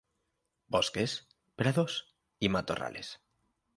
[0.65, 3.21] Bosques, prados y matorrales.